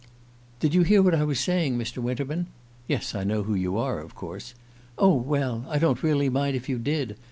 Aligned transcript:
"Did 0.59 0.73
you 0.73 0.81
hear 0.81 1.03
what 1.03 1.13
I 1.13 1.23
was 1.23 1.39
saying, 1.39 1.77
Mr. 1.77 1.99
Winterman? 1.99 2.47
(Yes, 2.87 3.13
I 3.13 3.23
know 3.23 3.43
who 3.43 3.53
you 3.53 3.77
are, 3.77 3.99
of 3.99 4.15
course!) 4.15 4.55
Oh, 4.97 5.13
well, 5.13 5.63
I 5.69 5.77
don't 5.77 6.01
really 6.01 6.27
mind 6.27 6.55
if 6.55 6.67
you 6.67 6.79
did. 6.79 7.17